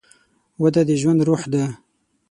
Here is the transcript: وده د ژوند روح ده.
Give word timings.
وده 0.61 0.81
د 0.87 0.91
ژوند 1.01 1.19
روح 1.27 1.41
ده. 1.53 1.65